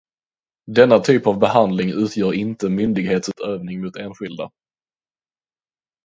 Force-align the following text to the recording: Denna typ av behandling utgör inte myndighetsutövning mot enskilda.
Denna 0.71 0.99
typ 0.99 1.27
av 1.27 1.39
behandling 1.39 1.89
utgör 1.89 2.33
inte 2.33 2.69
myndighetsutövning 2.69 3.81
mot 3.83 3.95
enskilda. 3.95 4.51